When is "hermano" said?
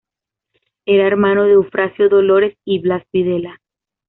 1.05-1.43